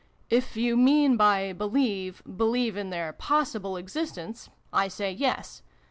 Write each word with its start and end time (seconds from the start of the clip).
"If 0.31 0.57
you 0.57 0.77
mean, 0.77 1.15
by' 1.15 1.53
believe,'' 1.53 2.23
believe 2.41 2.75
in 2.75 2.89
their 2.89 3.13
possible 3.13 3.77
existence,' 3.77 4.49
I 4.73 4.87
say 4.87 5.11
'Yes.' 5.11 5.61